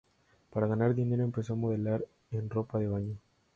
Para 0.49 0.65
ganar 0.65 0.95
dinero 0.95 1.23
empezó 1.23 1.53
a 1.53 1.57
modelar 1.57 2.03
en 2.31 2.49
ropa 2.49 2.79
de 2.79 2.87
baño. 2.87 3.15